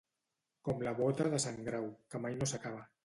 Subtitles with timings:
[0.69, 2.83] Com la bota de sant Grau, que mai no s'acaba.